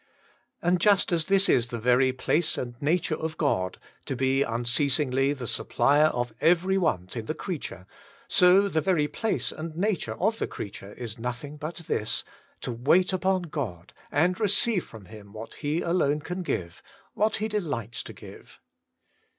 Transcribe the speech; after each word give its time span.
And 0.63 0.81
just 0.81 1.11
as 1.11 1.25
this 1.27 1.47
is 1.47 1.67
the 1.67 1.77
very 1.77 2.11
place 2.11 2.57
and 2.57 2.73
nature 2.81 3.13
of 3.13 3.37
God, 3.37 3.77
to 4.05 4.15
be 4.15 4.41
unceasingly 4.41 5.31
the 5.31 5.45
supplier 5.45 6.05
of 6.05 6.33
every 6.41 6.75
want 6.75 7.15
in 7.15 7.27
the 7.27 7.35
creature, 7.35 7.85
so 8.27 8.67
the 8.67 8.81
very 8.81 9.07
place 9.07 9.51
and 9.51 9.75
nature 9.77 10.15
of 10.19 10.39
the 10.39 10.47
creature 10.47 10.93
is 10.95 11.19
nothing 11.19 11.55
but 11.55 11.75
this— 11.87 12.23
to 12.61 12.71
wait 12.71 13.13
upon 13.13 13.43
God 13.43 13.93
and 14.11 14.39
receive 14.39 14.83
from 14.83 15.05
Him 15.05 15.33
what 15.33 15.53
He 15.53 15.81
alone 15.81 16.19
can 16.21 16.41
give, 16.41 16.81
what 17.13 17.35
He 17.35 17.47
delights 17.47 18.01
to 18.01 18.13
give. 18.13 18.59